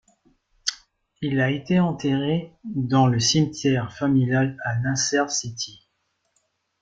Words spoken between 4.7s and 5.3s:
Nasr